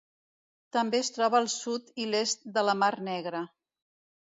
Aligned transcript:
També 0.77 1.01
es 1.03 1.11
troba 1.17 1.37
al 1.41 1.51
sud 1.57 1.93
i 2.05 2.09
l'est 2.15 2.51
de 2.57 2.65
la 2.71 2.77
Mar 2.85 2.91
Negra. 3.13 3.45